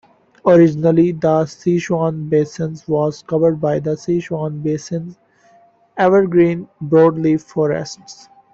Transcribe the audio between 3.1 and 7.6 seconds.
covered by the Sichuan Basin evergreen broadleaf